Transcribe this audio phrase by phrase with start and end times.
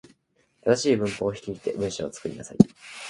[0.65, 2.57] 正しい文法を用いて文章を作りなさい。